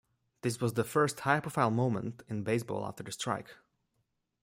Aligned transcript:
This 0.41 0.59
was 0.59 0.73
the 0.73 0.83
first 0.83 1.19
high-profile 1.19 1.69
moment 1.69 2.23
in 2.27 2.41
baseball 2.43 2.87
after 2.87 3.03
the 3.03 3.11
strike. 3.11 3.51